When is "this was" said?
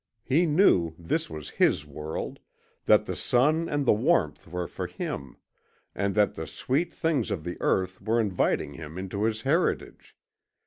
0.97-1.51